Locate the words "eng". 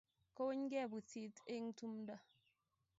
1.53-1.67